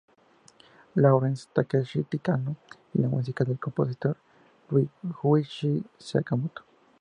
[1.03, 2.51] Lawrence" Takeshi Kitano
[2.91, 4.17] y la música del compositor
[4.71, 6.63] Ryuichi Sakamoto.